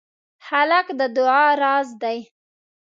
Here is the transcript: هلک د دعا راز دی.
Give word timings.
هلک 0.47 0.87
د 0.99 1.01
دعا 1.15 1.45
راز 1.61 1.89
دی. 2.01 2.17